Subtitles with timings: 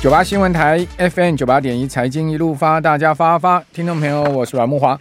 [0.00, 4.98] 九八新闻台 FM 九八点一财经一路发，大家发发，听众朋友，我是阮木华。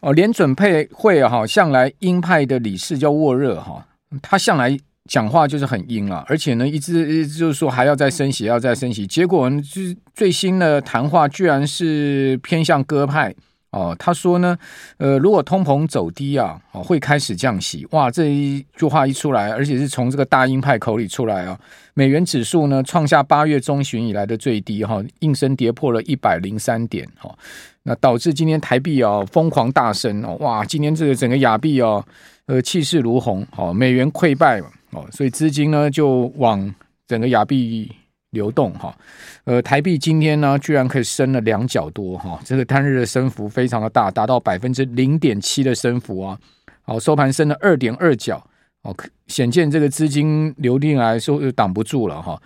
[0.00, 3.86] 哦，联准配会哈，向来鹰派的理事叫沃热哈，
[4.20, 4.76] 他向来
[5.08, 13.32] 讲话就是很鹰啊，而且呢，一直一直就是说还要再升息，要再升息，结果呢，就是最新的谈话居然是偏向鸽派。
[13.70, 14.58] 哦，他说呢，
[14.98, 17.86] 呃，如果通膨走低啊，哦，会开始降息。
[17.92, 21.56] 哇，这一句话一出来，而且是从这个大鹰派口里出来啊，
[21.94, 27.32] 美元指数呢创下八月中旬以来的最低哈，应声跌破了一百零三点哈，
[27.84, 32.04] 那导致今天台币啊疯狂大升哦，哇，今天这个整个亚币哦，
[32.46, 36.74] 呃，气势如虹哦，美元溃败哦，所以资金呢就往
[37.06, 37.88] 整个亚币。
[38.30, 38.96] 流动哈，
[39.44, 46.38] 呃，台币今天呢，居然可以升了两角多哈，这个单日的升幅非常的大，达到百分之零点七的升幅啊，
[46.82, 48.40] 好，收盘升了二点二角，
[48.82, 48.94] 哦，
[49.26, 52.40] 显见这个资金流进来说挡不住了哈，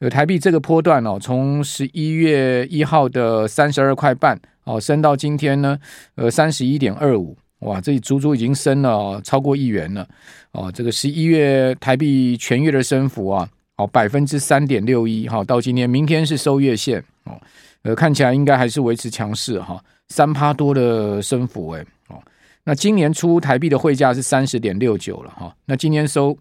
[0.00, 5.78] 呃，台币这个波段哦，从十一月一号的三十二块半哦，升到今天呢，
[6.16, 10.06] 呃，三十一点二五，哇，这足足已经升了超过一元了，
[10.52, 13.48] 哦，这个十一月台币全月的升幅啊。
[13.80, 17.40] 好，百分之三点六一，好，到今天，明天是收月线，哦，
[17.80, 22.20] 呃，看起来应该还是维持强势，哈，三趴多的升幅，哎，哦，
[22.62, 26.36] 那今年初台币的汇价是三十点六九了，哈，那今天收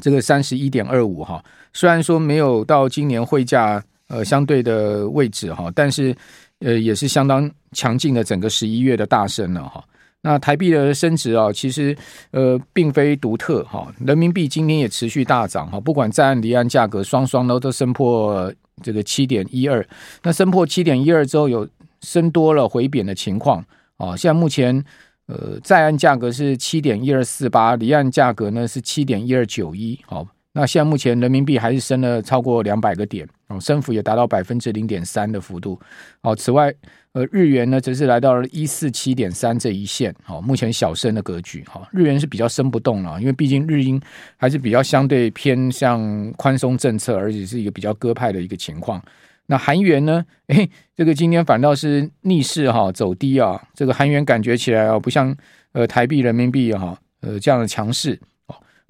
[0.00, 6.16] 这个三十一点二五，哈，虽然说没有到今年汇价呃相对的位置，哈，但是
[6.60, 9.84] 呃也是相当强劲的整个十一月的大升了，哈。
[10.26, 11.94] 那台币的升值啊，其实
[12.30, 18.50] 呃并非独特哈，人民币今天也持续大涨哈，不管在岸离岸价格双双都都升破
[18.82, 19.86] 这个七点一二，
[20.22, 21.68] 那升破七点一二之后有
[22.00, 23.62] 升多了回贬的情况
[23.98, 24.82] 啊，现在目前
[25.26, 35.78] 呃在岸价格是七点一二四八，离岸价格呢是七点一二九一，好，那现在目前人民币还是升了超过两百个点哦，升幅也达到百分之零点三的幅度，
[36.22, 36.74] 好，此外。
[37.14, 44.00] 呃，日元呢，则是来到了一四七点三这一线，好，目前小升的格局，哈，日元是比较升不动了，因为毕竟日英
[44.36, 49.00] 还是比较相对偏向宽松政策，而且是一个比较鸽派的一个情况。
[49.46, 55.32] 那韩元呢，诶，这个今天反倒是逆势哈走低啊，这个韩元感觉起来啊，不像
[55.70, 58.18] 呃台币、人民币哈，呃这样的强势。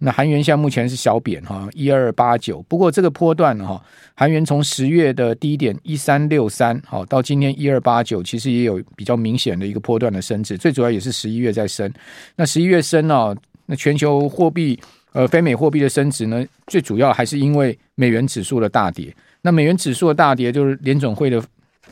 [0.00, 2.60] 那韩元现在目前是小贬哈，一二八九。
[2.68, 3.80] 不过这个波段哈，
[4.14, 10.58] 韩元从十月的低点一三六三，好到今天一二八九，其实也有比较明显的一个波段的升值。
[10.58, 11.90] 最主要也是十一月在升。
[12.34, 13.34] 那十一月升呢，
[13.66, 14.78] 那全球货币
[15.12, 19.14] 呃非美货币的升值呢，最主要还是因为美元指数的大跌。
[19.42, 21.42] 那美元指数的大跌，就是联准会的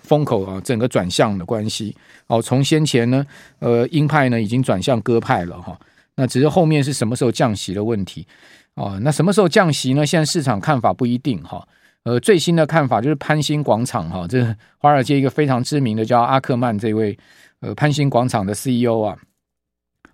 [0.02, 1.94] 风口啊，整个转向的关系。
[2.26, 3.24] 哦，从先前呢，
[3.60, 5.78] 呃鹰派呢已经转向鸽派了哈。
[6.16, 8.26] 那只是后面是什么时候降息的问题
[8.74, 8.98] 哦？
[9.02, 10.04] 那什么时候降息呢？
[10.04, 11.66] 现在市场看法不一定哈。
[12.04, 17.16] 呃，最新的看法就是潘兴广场哈，这华尔街一个非常知名的叫阿克曼这位
[17.60, 19.16] 呃潘兴广场的 CEO 啊，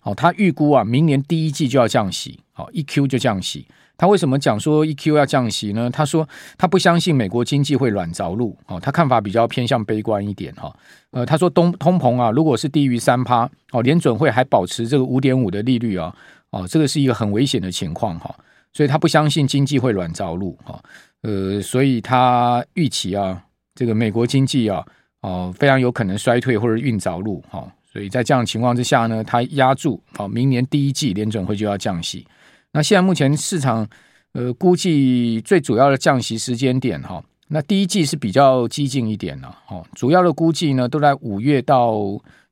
[0.02, 3.66] 哦，他预估啊，明年第一季就要降息，哦，一 Q 就降息。
[3.98, 5.90] 他为什么讲说 E Q 要降息呢？
[5.90, 6.26] 他说
[6.56, 10.72] 他不相信美国经济会软着陆，哦，他看法比较偏向悲观一点，哈，
[11.10, 16.14] 呃，他说东通膨啊，如果是低于三趴，哦，联准会还保持这个五点五的利率啊，
[16.50, 18.32] 哦，这个是一个很危险的情况，哈，
[18.72, 20.80] 所以他不相信经济会软着陆，哈，
[21.22, 23.42] 呃，所以他预期啊，
[23.74, 24.86] 这个美国经济啊，
[25.22, 32.24] 哦，非常有可能衰退或者软着陆，哈，所以在这样的情况之下呢，他压住，哦，明年第一季联准会就要降息。
[32.72, 33.88] 那现在目前市场
[34.32, 41.96] 呃估计最主要的降息时间点哈，那第一季是比较激进一点了哈，主要的估计呢都在五月到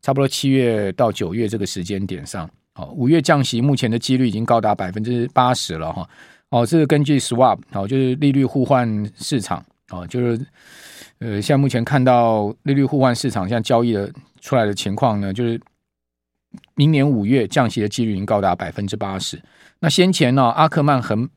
[0.02, 6.08] 差不多七月到九月这个时间点上，哦，五月降息目前的几率已经高达百分之八十了哈，
[6.50, 9.64] 哦，这是根据 swap 哦，就是利率互换市场。
[9.90, 10.46] 哦，就是
[11.20, 15.60] 呃，现在目前看到利率互换市场现在交易的出来的情况呢，就是
[16.74, 19.40] 明年五月降息的几率已经高达百分之八十。
[19.80, 21.28] 那先前呢、阿克曼很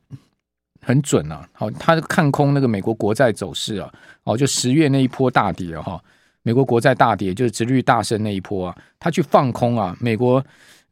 [0.82, 3.92] 很准啊，好，他看空那个美国国债走势啊，
[4.24, 6.02] 哦，就十月那一波大跌哈，
[6.42, 10.42] 美国国债大跌就是殖率大升那一波啊，他去放空啊，美国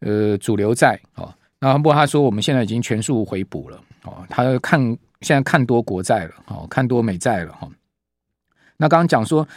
[0.00, 4.79] 呃主流债哦，那不过他说我们现在已经全数回补了哦，他看
[5.23, 7.67] 现在看多国债了哦，看多美债了哈。
[8.76, 9.49] 那刚刚讲说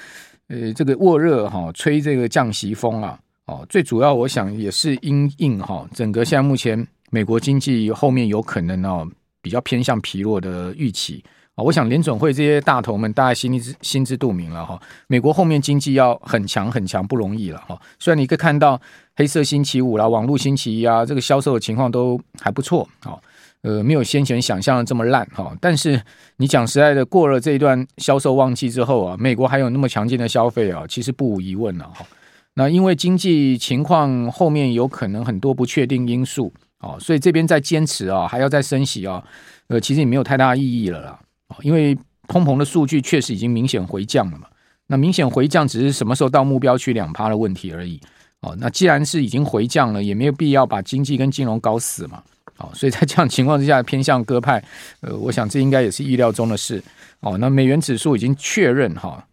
[0.47, 3.19] 呃这个沃热哈吹这个降息风啊，
[3.51, 6.87] 哦，最主要我想也是因应哈，整个现在目前。
[7.13, 9.05] 美国经济后面有可能哦，
[9.41, 11.21] 比较偏向疲弱的预期
[11.55, 14.81] 啊，我想联准会这些大头们大概心里心知肚明了哈。
[15.07, 17.77] 美国后面经济要很强很强不容易了哈。
[17.99, 18.79] 虽然你可以看到
[19.17, 23.19] 黑色星期五啦、网络星期一啊，这个销售的情况都还不错啊，
[23.63, 25.53] 呃，没有先前想象的这么烂哈。
[25.59, 26.01] 但是
[26.37, 32.05] 你讲实在的，过了这一段销售旺季之后啊，美国还有那么强劲的消费啊，其实不无疑问了哈。
[32.53, 39.23] 那因为经济情况后面有可能很多不确定因素啊，所以这边在坚持啊，还要再升息啊，
[39.67, 41.19] 呃，其实也没有太大意义了啦。
[41.61, 44.47] 因为通膨的数据确实已经明显回降了嘛。
[44.87, 47.99] 那明显回降只是什么时候到目标区两趴的问题而已。
[48.41, 52.21] 哦，那既然是已经回降了，也没有必要把经济跟金融搞死嘛。
[52.57, 54.63] 哦，所以在这样情况之下，偏向鸽派，
[55.01, 56.83] 呃，我想这应该也是意料中的事。
[57.21, 59.23] 哦，那美元指数已经确认哈，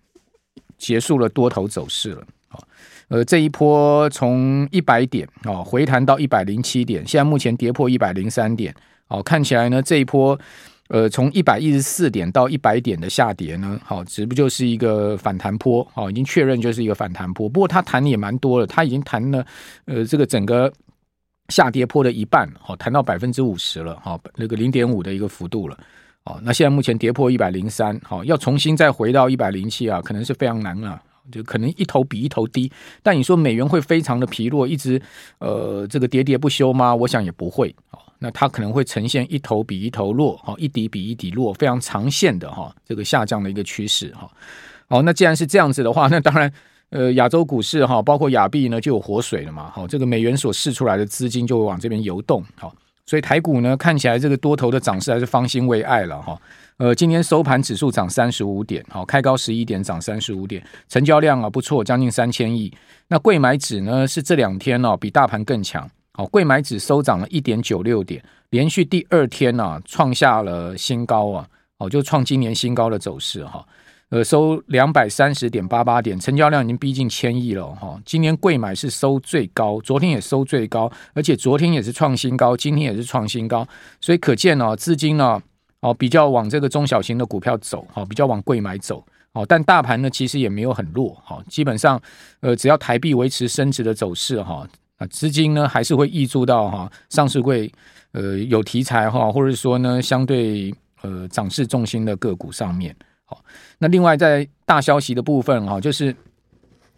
[0.77, 2.23] 结束了多头走势了。
[2.51, 2.63] 哦，
[3.09, 8.75] 呃，这一波从一百点哦回弹到一百零七点，现在目前跌破一百零三点。
[9.09, 10.39] 哦，看起来呢这一波。
[10.91, 17.47] 呃，从一百一十四点到一百点的下跌呢，好，只不就是一个反弹波，好，已经确认就是一个反弹波。
[17.47, 19.45] 不过它弹的也蛮多了，它已经弹了，
[19.85, 20.73] 呃，这个整个
[21.51, 25.79] 下跌破的一半，好，弹到百分之五十了，好，那个零点五的一个幅度了，
[26.25, 30.99] 哦，那现在目前跌破一百零三，好，要重新再回到一百零七啊，可能是非常难啊。
[31.31, 32.71] 就可能一头比一头低，
[33.03, 35.01] 但你说美元会非常的疲弱，一直
[35.39, 36.95] 呃这个喋喋不休吗？
[36.95, 37.99] 我想也不会哦。
[38.21, 44.29] 那它可能会呈现一头比一头弱，哈，一底比一底弱，非常长线的哈这个下降的一个趋势哈。
[44.89, 46.53] 好，那既然是这样子的话， 那当然
[46.91, 49.71] 呃亚洲股市哈，包括亚币呢就有活水了嘛。
[49.71, 52.45] 好，这个美元所释出来的资金就会往这边游动。
[52.57, 52.75] 好，
[53.07, 56.37] 所以台股呢看起来这个多头的涨势还是方兴未艾了哈。
[56.79, 62.73] 呃，今天收盘指数涨三十五点，好，开高十一点，涨三十五点，成交量啊不错，将近三千亿。
[63.09, 71.45] 那贵买指呢是这两天哦比大盘更强，好，贵买指收涨了一点九六点，连续第二天呢、啊、创下了新高啊，
[71.79, 73.67] 哦就创今年新高的走势哈。
[74.11, 78.01] 呃，收两百三十点八八点，成交量已经逼近千亿了哈。
[78.05, 83.67] 今年贵买是收最高，昨天也收最高，而且昨天也是创新高，今天也是创新高，
[84.01, 85.43] 所以可见呢资金呢。
[85.81, 92.01] 哦比较往这个中小型的股票走，好，比较往贵买走，好，但大盘呢其实也没有很弱，好，基本上，
[92.41, 94.67] 呃，只要台币维持升值的走势，哈，
[94.97, 97.73] 啊，资金呢还是会挹注到哈上市柜，
[98.11, 102.93] 呃，有题材哈，或者说呢相对呃涨势重心的个股上面，
[103.25, 103.41] 好，
[103.79, 106.13] 那另外在大消息的部分哈，就是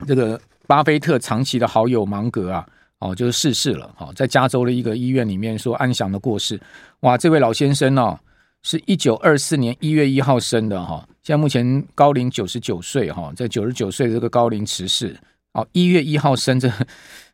[0.06, 2.66] 这个巴菲特长期的好友芒格啊，
[3.00, 6.58] 哦，就是逝世了，哈，在加州的一个医院里面说安详的过世，
[7.00, 8.18] 哇，这位老先生呢。
[8.62, 15.16] 是一九二四年一月一号生的哈，现在目前高龄九十九岁哈，在九十九岁的这个高龄辞世。
[15.52, 16.70] 哦，一月一号生这，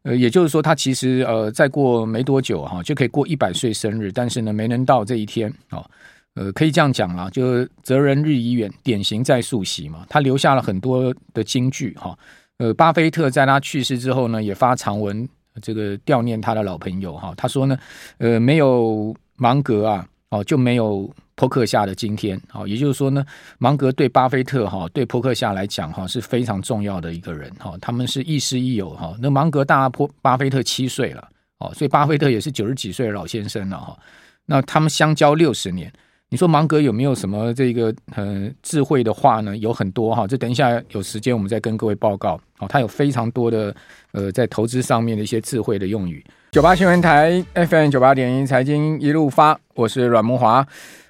[0.03, 5.85] 呃，也就是说他其实呃再过没多久哈就可以过一百岁生日，但是呢没能到这一天哦，
[6.33, 10.07] 呃，可以这样讲啦，就择人日已远，典型在速袭嘛。
[10.09, 12.19] 他留下了很多的金句哈，
[12.57, 15.29] 呃，巴菲特在他去世之后呢，也发长文
[15.61, 17.79] 这个悼念他的老朋友哈，他说呢，
[18.17, 20.09] 呃，没有芒格啊。
[20.37, 22.41] 哦，就没有波克夏的今天。
[22.53, 23.25] 哦，也就是说呢，
[23.59, 27.75] 芒格对巴菲特哈，对波克夏来讲哈是非常重要的一个人哈。
[27.81, 29.17] 他们是亦师亦友哈。
[29.21, 31.29] 那芒格大波巴菲特七岁了，
[31.59, 33.97] 哦，所以巴菲特也是九十几岁的老先生了哈。
[34.45, 35.93] 那他们相交六十年，
[36.29, 39.57] 你说芒格有没有什么这个呃智慧的话呢？
[39.57, 40.27] 有很多哈。
[40.27, 42.41] 这等一下有时间我们再跟各位报告。
[42.59, 43.75] 哦，他有非常多的
[44.13, 46.25] 呃在投资上面的一些智慧的用语。
[46.57, 50.67] 九八新闻台 FM 九八点一财经一路发，我是阮慕华。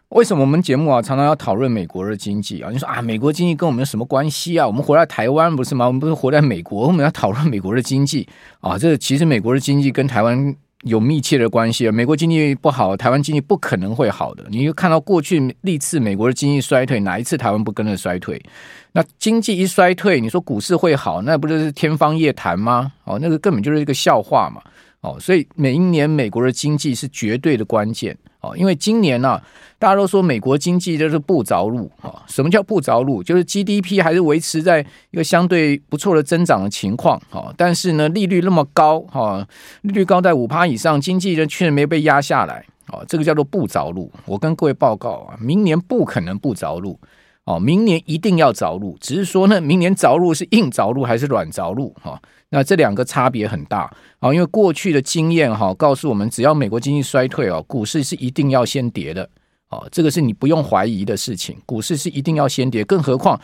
[0.09, 2.69] 为什么我们节目啊常常要讨论美国的经济啊？
[2.73, 4.67] 你说啊，美国经济跟我们有什么关系啊？
[4.67, 5.87] 我们活在台湾不是吗？
[5.87, 8.77] 我们不是活在美国，我们要讨论美国的经济啊？
[8.77, 11.93] 这其实美国的经济跟台湾有密切的关系啊。
[11.93, 14.45] 美国经济不好，台湾经济不可能会好的。
[14.49, 18.43] 你就看到过去历次美国的经济衰退，哪一次台湾不跟着衰退？
[18.91, 22.91] 那经济一衰退，你说股市会好，那不就是天方夜谭吗？
[23.05, 24.61] 哦，那个根本就是一个笑话嘛。
[25.07, 29.43] 哦，所以每一年美国的经济是绝对的关键哦，因为今年呢、啊，
[29.79, 32.25] 大家都说美国经济就是不着陆啊。
[32.27, 33.23] 什么叫不着陆？
[33.23, 39.47] 就是 GDP 还是维持在一个相对不错的增长的情况啊，但是呢，利率那么高哈，
[39.83, 44.11] 利率高在五趴以上，经济呢却没被压下来啊，这个叫做不着陆。
[44.25, 46.99] 我跟各位报告啊，明年不可能不着陆
[47.45, 52.21] 哦，明年一定要着陆，只是说呢，明年着陆是硬着陆还是软着陆哈？
[52.51, 59.29] 那这两个差别很大啊，因为过去的经验哈告诉我们，只要美国经济衰退哦，股市是一定要先跌的
[59.69, 62.85] 哦，这个是你不用怀疑的事情，股市是一定要先跌。
[62.85, 63.41] 更何况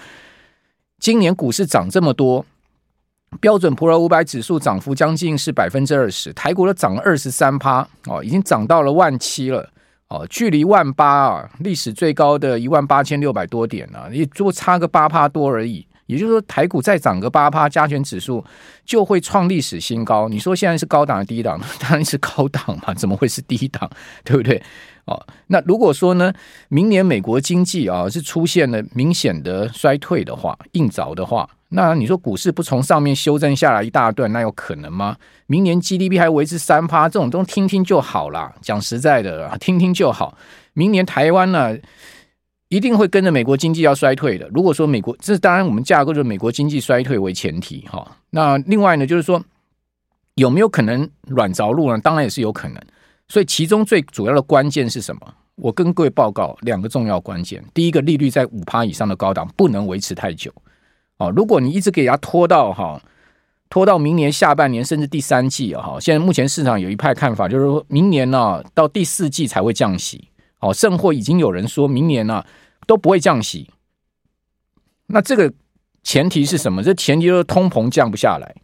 [1.01, 2.47] 今年股市涨这么多，
[3.41, 9.69] 标准普尔五百指数涨幅将近是百分之二十，台股都涨了二十三趴哦，已经涨到了万七了
[10.11, 15.85] 哦，距离万八啊历史最高的一万八千六百多点了，也就差个八趴多而已。
[16.13, 18.45] 也就是说，台股再涨个八趴，加权指数
[18.85, 20.29] 就会创历史新高。
[20.29, 23.91] 你说现在是高档的低档， 当然是高档嘛，怎么会是低档？
[24.23, 24.63] 对不对？
[25.07, 26.33] 哦，那如果说呢，
[26.69, 35.17] 明年美国经济啊是出现了明显的衰退的话，硬着的话，那你说股市不从上面修正下来一大段，那有可能吗？
[35.47, 38.55] 明年 GDP 还维持三趴，这种东西听听就好啦。
[38.61, 40.39] 讲实在的，听听就好。
[40.75, 41.77] 明年台湾呢？
[42.73, 44.49] 一定会跟着美国经济要衰退的。
[44.49, 48.17] 如果说美国，这当然我们架构着美国经济衰退为前提哈。
[48.31, 49.45] 那另外呢，就是说
[50.37, 52.01] 有没有可能软着陆呢？
[52.01, 52.83] 当然也是有可能。
[53.29, 55.21] 所以其中最主要的关键是什么？
[55.57, 57.63] 我跟各位报告两个重要关键。
[57.75, 60.51] 第一个，利率在五趴以上的高档不能维持太久。
[61.19, 62.99] 哦，如果你一直给它拖到哈，
[63.69, 66.01] 拖到明年下半年甚至第三季啊哈。
[66.01, 70.27] 现在目前市场有一派看法，就是说明年呢到第四季才会降息。
[70.61, 72.43] 哦，甚或已经有人说明年呢。
[72.87, 73.71] 都不会降息，
[75.07, 75.53] 那这个
[76.03, 76.83] 前提是什么？
[76.83, 78.55] 这前提就是通膨降不下来，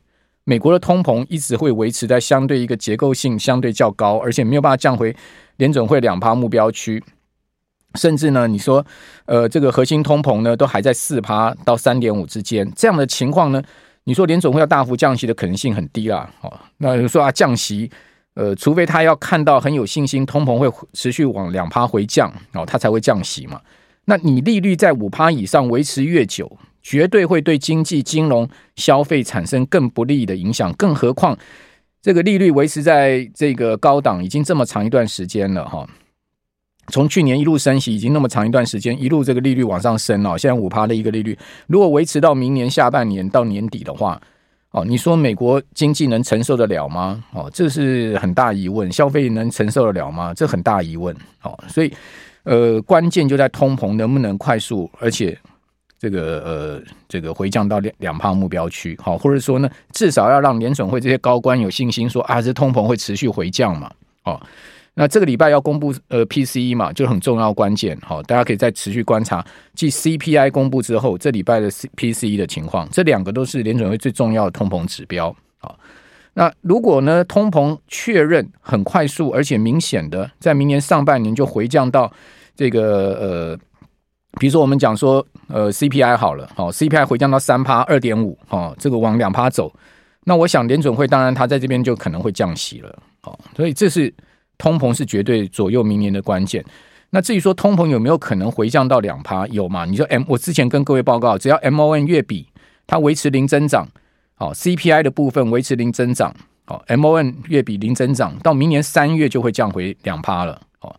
[0.45, 5.15] 美国的通膨一直会维持在相对一个结构性相对较高，而且没有办法降回
[5.57, 7.03] 联准会两趴目标区，
[7.95, 8.85] 甚至呢，你说
[9.27, 13.63] 呃这个核心通膨呢都还在四趴到三点五之间，这样的情况呢，
[14.05, 16.29] 你说联准会要大幅降息的可能性很低啦。
[16.41, 17.91] 哦，那就说啊降息，
[18.35, 23.61] 呃，除非他要看到很有信心通膨会持续往两趴回降，哦，他才会降息嘛。
[24.11, 26.51] 那你利率在五趴以上维持越久，
[26.83, 30.73] 绝对会对经济、金融、消费产生更不利的影响。
[30.79, 31.37] 更何况，
[32.01, 35.87] 这个利率维持在这个高档已经这么长一段时间了，哈。
[36.91, 40.39] 从去年一路升息，已经那么长一段时间，一路这个利率往上升了。
[40.39, 44.19] 现在五趴的一个利率，如果维持到明年下半年到年底的话，
[44.71, 47.23] 哦，你说美国经济能承受得了吗？
[47.35, 48.91] 哦，这是很大疑问。
[48.91, 50.33] 消费能承受得了吗？
[50.33, 51.15] 这很大疑问。
[51.43, 51.93] 哦，所以。
[52.49, 55.39] 呃，关键就在通膨能不能快速，而且
[55.99, 63.93] 这个呃，这个回降到两两趴目标区，好，或者说呢，至少要让联准会这些高官有信心说啊，这通膨会持续回降嘛，
[64.25, 64.41] 哦，
[64.95, 75.37] 那这个礼拜要公布呃 PCE 嘛，就很重要关键，好，大家可以再持续观察，继 CPI 公布之后，这礼拜的 PCE 的情况，这两个都是联准会最重要的通膨指标，
[76.39, 82.09] 那如果呢，通膨确认很快速，而且明显的在明年上半年就回降到
[82.55, 83.59] 这个呃，
[84.39, 89.75] 比如说我们讲说呃 CPI 好了，好 CPI 回降到三趴二点五，哦，这个往两趴走，
[90.27, 94.15] 那我想联准会当然它在这边就可能会降息了，好，所以这是
[94.59, 96.65] 通膨是绝对左右明年的关键。
[97.11, 99.85] 那至于说通膨有没有可能回降到两趴，有吗？
[99.85, 102.47] 你说 M，我之前跟各位报告，只要 MON 月比
[102.87, 103.89] 它维持零增长。
[104.39, 106.33] 好，CPI 的部分维持零增长，
[106.65, 110.63] 好，MON 月比零增长，到明年三月就会降回两趴了。
[110.79, 110.97] 好，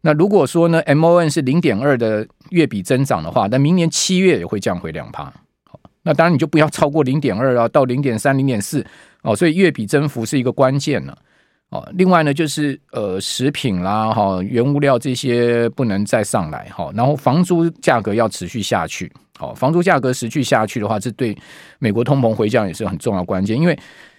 [0.00, 5.32] 那如果说呢，MON 是零点二的月比增长的话，那明年七月也会降回两趴。
[5.64, 8.84] 好，那当然你就不要超过零点二啊，到零点三、零点四。
[9.22, 11.16] 哦，所以月比增幅是一个关键了。
[11.70, 21.36] 哦，另外呢，就是呃，食品啦，哈，原物料这些不能再上来，哈，然后房租价格要持续下去，好，房租价格持续下去的话，这对
[21.78, 23.78] 美国通膨回降也是很重要关键，因为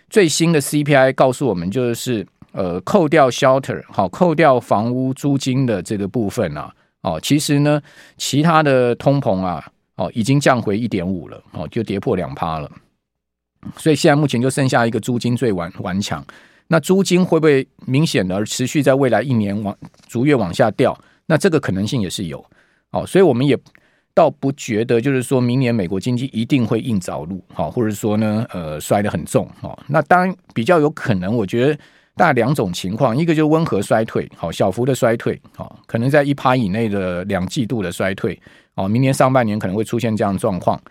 [0.10, 7.82] 最新的 CPI 告诉我们，就是呃，扣掉 shelter，好，扣掉房屋租金的这个部分啊，哦，其实呢，
[8.16, 9.62] 其他的通膨啊，
[9.98, 12.72] 哦，已经降回一点五了，哦，就跌破两趴了，
[13.76, 16.26] 所以现在目前就剩下一个租金最顽顽强。
[16.72, 20.98] 那租金会不会明显的持续在未来一年往逐月往下掉？
[21.26, 22.44] 那这个可能性也是有，
[22.92, 23.60] 哦，所以我们也
[24.14, 31.78] 倒不觉得就是说明年美国经济一定会硬着陆，好，或者说呢，呃，摔得很重，哦，那当然比较有可能，我觉得
[32.16, 38.40] 大概两种情况，一个就是温和衰退，好，小幅的衰退，好，可能在一趴以内的两季度的衰退，
[38.76, 40.82] 哦，明年上半年可能会出现这样的状况。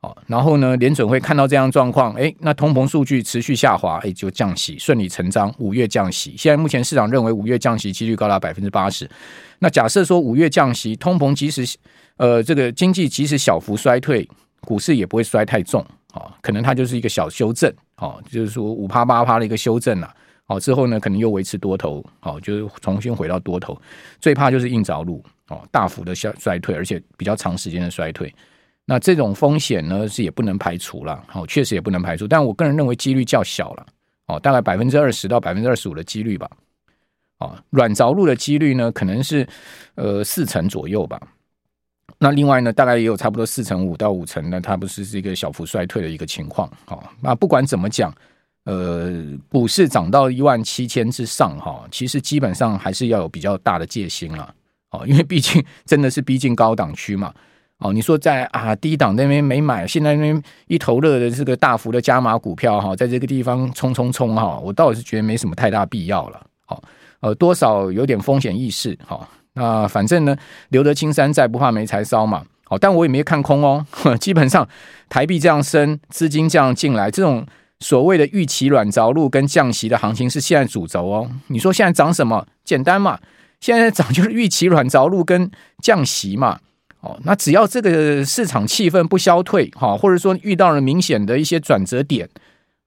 [0.00, 6.36] 哦，然后呢，联准会看到这样状况，哎，那通膨数据持续下滑，哎，就降息，顺理成章，五月降息。
[6.38, 9.10] 现在目前市场认为五月降息几率高达百分之八十。
[9.58, 11.76] 那假设说五月降息，通膨即使
[12.16, 14.28] 呃这个经济即使小幅衰退，
[14.60, 20.14] 股市也不会衰太重，哦，可能它就是一个小修正，哦，就是说五趴八趴的一个修正了，
[20.46, 23.76] 哦，之后呢可能又维持多头，哦，就是重新回到多头。
[24.20, 28.32] 最怕就是硬着陆，哦，大幅的衰衰退，而且比较长时间的衰退。
[28.90, 33.86] 那这种风险呢，是也不能排除了，好，确实也不能排除，但我个人认为几率较小了，
[34.28, 36.50] 哦，大概百分之二十到百分之二十五的几率吧，
[37.40, 39.46] 哦，软着陆的几率呢，可能是
[39.96, 41.20] 呃四成左右吧。
[42.16, 48.10] 那另外呢，大概也有差不多四成五到五成呢，它不是是一个小幅衰退的一个情况，哦，那不管怎么讲，
[48.64, 54.54] 呃，股市涨到一万七千之上，哈，其实基本上还是要有比较大的戒心了，
[54.92, 57.34] 哦，因为毕竟 真的是逼近高档区嘛。
[57.78, 66.44] 哦，你说在啊低档那边没买，现在那边一头热的这个大幅的加码股票哈，在这个地方冲冲冲哈，我倒是觉得没什么太大必要了。
[66.66, 66.82] 好，
[67.20, 69.28] 呃，多少有点风险意识哈。
[69.52, 70.36] 那反正呢，
[70.70, 72.44] 留得青山在，不怕没柴烧嘛。
[72.64, 73.86] 好，但我也没看空哦。
[74.20, 74.68] 基本上
[75.08, 77.46] 台币这样升，资金这样进来，这种
[77.78, 81.30] 所谓的预期软着陆跟降息的行情是现在主轴哦。
[81.46, 82.44] 你说现在涨什么？
[82.64, 83.18] 简单嘛，
[83.60, 85.48] 现在涨就是预期软着陆跟
[85.80, 86.58] 降息嘛。
[87.00, 92.28] 哦，那只要这个市场气氛不消退，哈，或者说遇到了明显的一些转折点，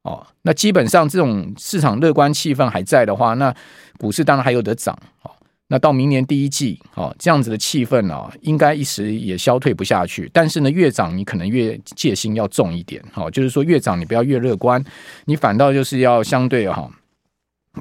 [0.04, 3.56] 哦，那基本上这种市场乐观气氛还在的话，那
[3.98, 5.32] 股市当然还有得涨，哦，
[5.68, 10.30] 那到明年第一季，哦，这样子的气氛啊，应该一时也消退不下去。
[10.34, 14.84] 但是呢，越涨你可能越戒心要重一点，哦，就是说越涨你不要越乐观，
[15.24, 16.92] 你反倒就是要相对哈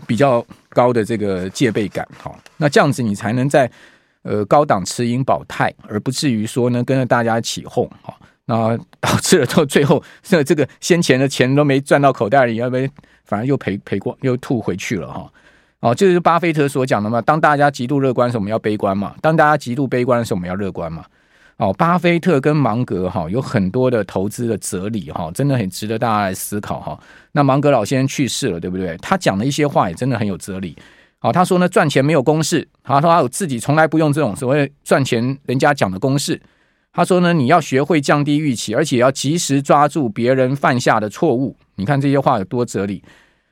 [0.07, 3.69] 比较高的这个戒备感，哈，那这样子你才能在。
[4.23, 12.89] 呃，高档持盈保泰，而不至于说呢跟着大家起哄哈，那导致了到最后，这这个先前的钱都没赚到口袋里，要不然
[13.25, 15.33] 反而又赔赔过，又吐回去了哈。
[15.81, 21.03] 哦，这就是巴菲特所讲的嘛，当大家极度乐观的时候，我们要悲观嘛；当大家极度悲观的时候，我们要乐观嘛。
[21.57, 26.99] 哦，巴菲特跟芒格哈有很多的投资的哲理哈，真的很值得大家来思考哈。
[27.33, 28.97] 那芒格老先生去世了，对不对？
[28.99, 30.77] 他讲的一些话也真的很有哲理。
[31.23, 32.67] 好，他说呢，赚钱没有公式。
[32.83, 36.41] 他说他有自己从来不用这种所谓赚钱人家讲的公式。
[36.95, 41.55] 他说呢，你要学会降低预期，而且要及时抓住别人犯下的错误。
[41.77, 43.05] 你看这些话有多哲理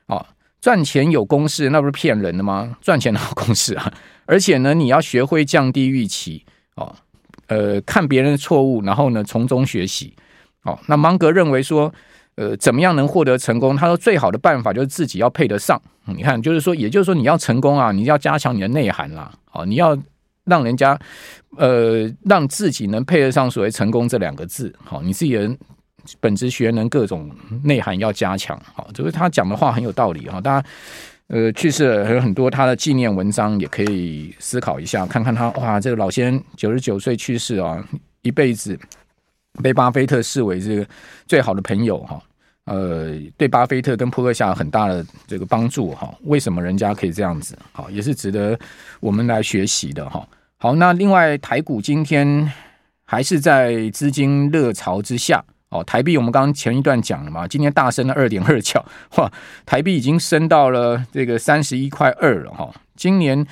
[0.07, 0.25] 啊！
[0.59, 2.75] 赚钱有公式，那不是骗人的吗？
[2.81, 3.93] 赚钱哪有公式啊？
[4.25, 6.43] 而且呢，你要学会降低预期
[6.75, 6.95] 哦。
[7.45, 10.15] 呃，看别人的错误，然后呢，从中学习。
[10.63, 11.93] 哦，那芒格认为说。
[12.39, 13.75] 呃，怎么样能获得成功？
[13.75, 15.77] 他说最好的办法就是自己要配得上。
[16.05, 19.29] 你看，就是说，也就是说，你要成功啊，你要加强你的内涵啦。
[19.51, 19.97] 哦，你要
[20.45, 20.97] 让人家
[21.57, 24.73] 呃，让自己能配得上所谓成功这两个字。
[24.85, 25.53] 好，你自己的
[26.21, 27.29] 本职学能各种
[27.65, 28.57] 内涵要加强。
[28.73, 30.39] 好，就是他讲的话很有道理哈。
[30.39, 30.67] 大家
[31.27, 37.85] 呃去世了，还有很多他的纪念文章，也可以思考一下，看看他哇，这个老先生九十九岁去世啊，
[38.21, 38.79] 一辈子
[39.61, 40.87] 被巴菲特视为这个
[41.27, 42.17] 最好的朋友哈。
[42.69, 47.57] 呃，对巴菲特跟波克夏很大的这个帮助哈，为什么人家可以这样子？
[47.71, 48.57] 好，也是值得
[48.99, 50.23] 我们来学习的哈。
[50.57, 52.51] 好，那另外台股今天
[53.05, 55.83] 还是在资金热潮之下哦。
[55.83, 58.85] 台币我们刚刚前一段讲了嘛，今天大升了二点二角，
[59.17, 59.31] 哇，
[59.65, 62.71] 台币已经升到了这个三十一块二了哈。
[62.95, 63.43] 今年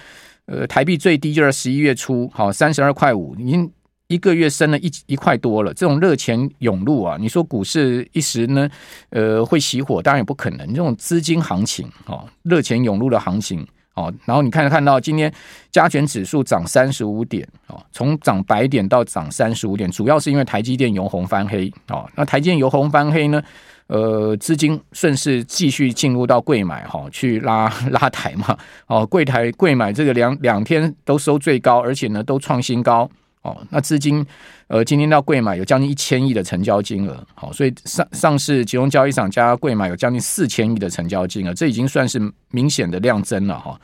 [0.46, 3.72] 呃台币最低就是十一月初，好三十二块五，已经。
[4.08, 8.70] 一个月升了一一块多了，这种热钱涌入啊，你说股市一时呢，
[9.10, 10.68] 呃，会熄火，当然也不可能。
[10.70, 15.32] 这种资金行情哦，热钱涌入的行情哦，然后你看看到今天
[15.72, 22.10] 加权指数涨三十五点哦，从涨百点到涨三十五点，主要是因为台积电由红翻黑哦。
[22.16, 23.44] 那台积电由红翻黑呢，
[23.88, 33.10] 呃，资金顺势继续进入到柜买哈，去拉 拉抬嘛哦，柜台柜买这个两两天都收最高，而且呢都创新高。
[33.48, 34.26] 哦，那资金，
[34.68, 42.20] 呃，今天到贵买有将近一千亿的成交金额，好，所以上上市集中交易场加贵买有将近四千亿的成交金额，这已经算是
[42.52, 43.80] 明显的量增了哈。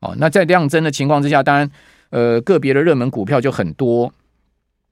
[0.00, 1.70] 哦，那在量增的情况之下，当然，
[2.10, 4.12] 呃，个别的热门股票就很多。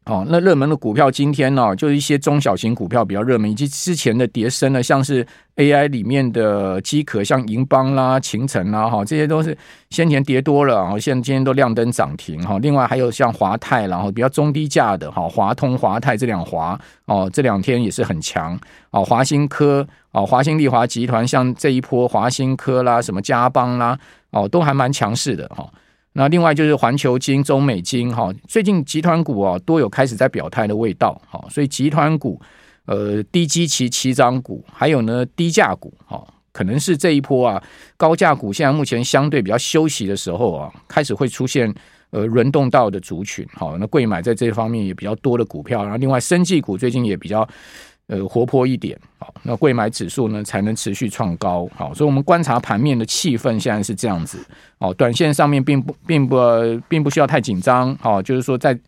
[0.04, 9.56] 哦，那热门的股票今天呢、哦，就是一些中小型股票比较热门，以及之前的跌升呢，像是 AI 里面的机壳，像银邦啦、勤诚啦，哈，这些都是
[9.90, 12.58] 先前跌多了，然后现在今天都亮灯涨停哈。
[12.58, 18.58] 另外还有像华泰，然后比较中低价的哈，华通、华泰这两华哦，这两天也是很强
[18.90, 19.04] 哦。
[19.04, 23.96] 华新科哦，华新丽华集团，像这一波华新科啦，什么嘉邦啦，
[24.30, 25.64] 哦，都还蛮强势的哈。
[26.14, 32.40] 那另外就是环球金、中美金哈，最近集团股啊都有开始在表态的味道哈，所以集团股
[32.86, 36.22] 呃低基期起涨股，还有呢低价股哈，
[36.52, 37.62] 可能是这一波啊
[37.96, 41.72] 高价股现在目前相对比较休息的时候啊，开始会出现
[42.10, 47.48] 呃轮动到的族群哈，那贵买在这方面也比较多的股票，然后另外生技股最近也比较。
[48.08, 54.38] 呃，活泼一点，好，那贵买指数呢才能持续创高，好，所以我们观察盘面的气氛现在是这样子，
[54.78, 56.36] 哦，短线上面并不并不
[56.88, 58.78] 并不需要太紧张，好，就是说在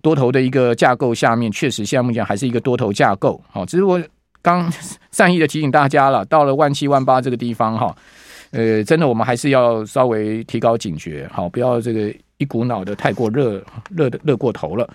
[0.00, 4.02] 多头的一个架构下面，确实现在目前还是一个多头架构，好，只是我
[4.40, 4.72] 刚
[5.12, 7.94] 善意的提醒大家了，到了万七万八这个地方，哈，
[8.50, 14.88] 呃，真的我们还是要稍微提高警觉，好，不要这个一股脑的太过热热的热过头了。